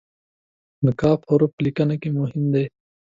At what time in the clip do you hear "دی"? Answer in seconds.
2.53-2.65